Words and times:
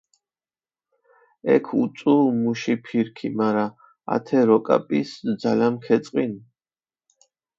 ექ 1.55 1.65
უწუუ 1.81 2.25
მუში 2.41 2.73
ფირქი, 2.85 3.27
მარა 3.37 3.65
ათე 4.13 4.39
როკაპისჷ 4.47 5.15
ძალამქჷ 5.41 5.89
ეწყინჷ. 5.95 6.39